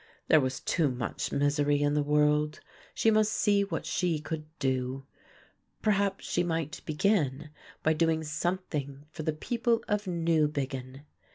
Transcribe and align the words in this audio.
There 0.29 0.41
was 0.41 0.61
too 0.61 0.89
much 0.89 1.31
misery 1.31 1.79
in 1.83 1.93
the 1.93 2.01
world, 2.01 2.59
she 2.95 3.11
must 3.11 3.31
see 3.31 3.63
what 3.63 3.85
she 3.85 4.17
could 4.17 4.45
do. 4.57 5.05
Perhaps 5.83 6.27
she 6.27 6.41
might 6.41 6.81
begin 6.87 7.51
by 7.83 7.93
doing 7.93 8.23
something 8.23 9.05
for 9.11 9.21
the 9.21 9.31
people 9.31 9.83
of 9.87 10.07
Newbiggin. 10.07 11.03